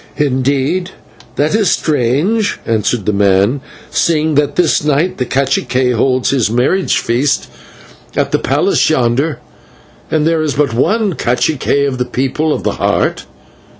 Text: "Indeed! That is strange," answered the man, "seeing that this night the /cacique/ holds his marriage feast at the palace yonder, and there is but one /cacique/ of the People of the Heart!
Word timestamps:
"Indeed! 0.17 0.89
That 1.35 1.53
is 1.53 1.69
strange," 1.69 2.57
answered 2.65 3.05
the 3.05 3.13
man, 3.13 3.61
"seeing 3.91 4.33
that 4.33 4.55
this 4.55 4.83
night 4.83 5.19
the 5.19 5.27
/cacique/ 5.27 5.93
holds 5.93 6.31
his 6.31 6.49
marriage 6.49 6.97
feast 6.97 7.47
at 8.15 8.31
the 8.31 8.39
palace 8.39 8.89
yonder, 8.89 9.37
and 10.09 10.25
there 10.25 10.41
is 10.41 10.55
but 10.55 10.73
one 10.73 11.13
/cacique/ 11.13 11.87
of 11.87 11.99
the 11.99 12.05
People 12.05 12.51
of 12.51 12.63
the 12.63 12.77
Heart! 12.81 13.25